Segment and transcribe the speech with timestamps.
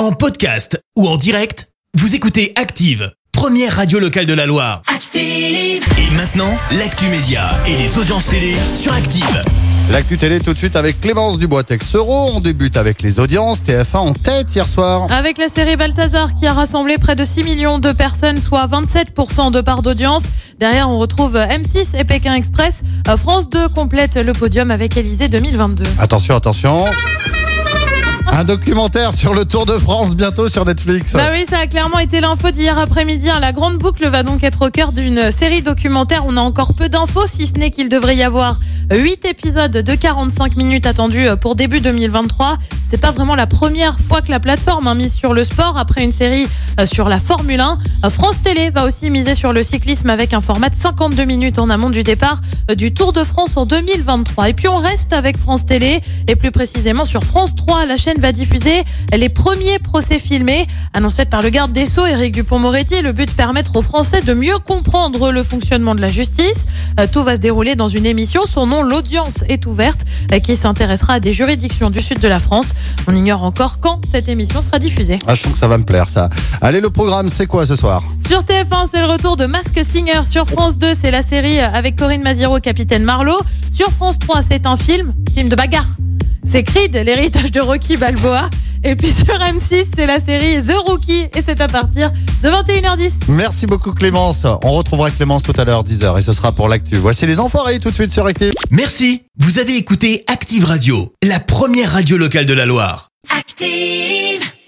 [0.00, 4.80] En podcast ou en direct, vous écoutez Active, première radio locale de la Loire.
[4.86, 5.20] Active.
[5.98, 9.42] Et maintenant, l'actu média et les audiences télé sur Active.
[9.92, 12.30] L'actu télé tout de suite avec Clémence Dubois-Texero.
[12.34, 13.62] On débute avec les audiences.
[13.62, 15.06] TF1 en tête hier soir.
[15.12, 19.52] Avec la série Balthazar qui a rassemblé près de 6 millions de personnes, soit 27%
[19.52, 20.22] de part d'audience.
[20.58, 22.80] Derrière, on retrouve M6 et Pékin Express.
[23.06, 25.84] Euh, France 2 complète le podium avec Élysée 2022.
[25.98, 26.86] Attention, attention.
[28.32, 31.14] Un documentaire sur le Tour de France bientôt sur Netflix.
[31.14, 33.28] Bah oui, ça a clairement été l'info d'hier après-midi.
[33.28, 33.40] hein.
[33.40, 36.22] La grande boucle va donc être au cœur d'une série documentaire.
[36.26, 38.60] On a encore peu d'infos, si ce n'est qu'il devrait y avoir
[38.92, 42.56] 8 épisodes de 45 minutes attendus pour début 2023.
[42.86, 46.02] C'est pas vraiment la première fois que la plateforme a mise sur le sport après
[46.02, 46.46] une série
[46.78, 47.78] euh, sur la Formule 1.
[48.04, 51.58] Euh, France Télé va aussi miser sur le cyclisme avec un format de 52 minutes
[51.58, 52.40] en amont du départ
[52.70, 54.48] euh, du Tour de France en 2023.
[54.48, 57.86] Et puis on reste avec France Télé et plus précisément sur France 3.
[57.86, 58.84] La chaîne va diffuser
[59.16, 63.02] les premiers procès filmés annoncés par le garde des Sceaux, Éric Dupont-Moretti.
[63.02, 66.66] Le but permettre aux Français de mieux comprendre le fonctionnement de la justice.
[66.98, 68.46] Euh, Tout va se dérouler dans une émission.
[68.46, 70.00] Son nom, l'audience est ouverte,
[70.32, 72.70] euh, qui s'intéressera à des juridictions du sud de la France.
[73.06, 75.18] On ignore encore quand cette émission sera diffusée.
[75.26, 76.28] Ah, je sens que ça va me plaire ça.
[76.60, 78.02] Allez, le programme, c'est quoi ce soir?
[78.24, 80.22] Sur TF1, c'est le retour de Mask Singer.
[80.28, 83.40] Sur France 2, c'est la série avec Corinne Maziero, Capitaine Marlowe.
[83.70, 85.86] Sur France 3, c'est un film, film de bagarre.
[86.50, 88.50] C'est Creed, l'héritage de Rocky Balboa.
[88.82, 92.10] Et puis sur M6, c'est la série The Rookie et c'est à partir
[92.42, 93.20] de 21h10.
[93.28, 94.44] Merci beaucoup Clémence.
[94.64, 96.96] On retrouvera Clémence tout à l'heure 10h et ce sera pour l'actu.
[96.96, 98.52] Voici les enfoirés tout de suite sur Active.
[98.70, 103.10] Merci, vous avez écouté Active Radio, la première radio locale de la Loire.
[103.38, 104.29] Active.